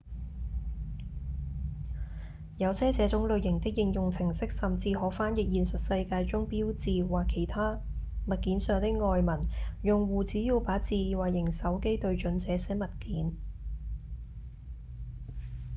[2.57, 7.79] 有些這種類型的應用程式甚至可翻譯現實世界中標誌或其他
[8.25, 9.41] 物件上的外文
[9.83, 13.35] 用戶只要把智慧型手機對準這些物件